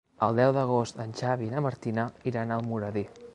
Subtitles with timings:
[0.27, 3.07] El deu d'agost en Xavi i na Martina iran a Almoradí.